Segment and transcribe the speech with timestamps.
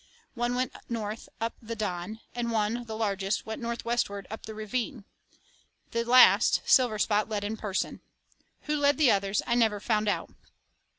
[0.33, 5.05] One went north up the Don, and one, the largest, went northwestward up the ravine.
[5.91, 8.01] The last, Silverspot led in person.
[8.61, 10.31] Who led the others I never found out.